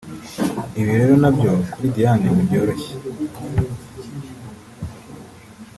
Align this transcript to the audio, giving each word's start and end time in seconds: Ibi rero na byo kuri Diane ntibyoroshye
Ibi 0.79 0.91
rero 0.99 1.15
na 1.21 1.29
byo 1.35 1.51
kuri 1.73 1.87
Diane 1.95 2.25
ntibyoroshye 2.31 2.93